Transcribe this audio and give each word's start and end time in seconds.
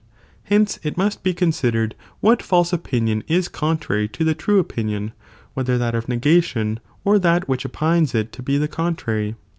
Hence 0.45 0.79
it 0.81 0.97
must 0.97 1.21
be 1.21 1.31
considered 1.31 1.93
what 2.21 2.41
false 2.41 2.73
opinion 2.73 3.23
is 3.27 3.47
contrary 3.47 4.07
to 4.07 4.23
the 4.23 4.33
true 4.33 4.57
opinion, 4.57 5.11
whether 5.53 5.77
that 5.77 5.93
of 5.93 6.09
negation 6.09 6.79
or 7.05 7.19
that 7.19 7.47
which 7.47 7.67
opines 7.67 8.15
it 8.15 8.31
to 8.31 8.41
be 8.41 8.57
the 8.57 8.67
contrary. 8.67 9.35